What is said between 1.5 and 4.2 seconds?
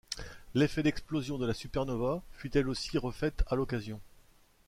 supernova fut elle aussi refaite à l'occasion.